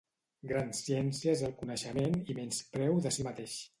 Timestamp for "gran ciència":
0.51-1.35